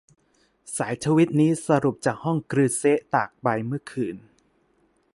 [0.77, 4.15] สายทวีตนี้สรุปจากห้อง กรือเซะ ตากใบ เมื่อคืน